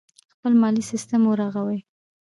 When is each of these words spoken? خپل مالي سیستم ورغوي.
خپل 0.33 0.53
مالي 0.61 0.83
سیستم 0.91 1.21
ورغوي. 1.27 1.79